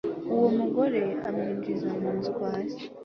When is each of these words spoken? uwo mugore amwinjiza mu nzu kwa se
uwo 0.33 0.49
mugore 0.59 1.01
amwinjiza 1.27 1.89
mu 1.99 2.09
nzu 2.17 2.31
kwa 2.37 2.51
se 2.71 2.83